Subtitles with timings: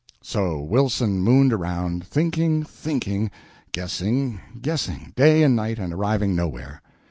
[0.23, 3.29] So Wilson mooned around, thinking, thinking,
[3.71, 6.81] guessing, guessing, day and night, and arriving nowhere.